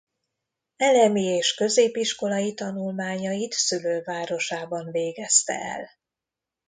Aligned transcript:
Elemi 0.77 1.23
és 1.23 1.53
középiskolai 1.53 2.53
tanulmányait 2.53 3.53
szülővárosában 3.53 4.91
végezte 4.91 5.53
el. 5.53 5.89